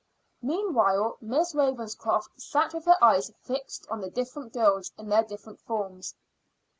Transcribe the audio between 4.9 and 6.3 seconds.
in their different forms.